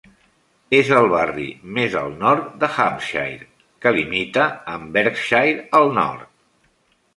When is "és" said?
0.77-0.87